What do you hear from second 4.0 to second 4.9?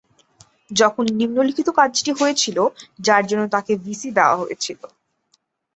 দেওয়া হয়েছিল।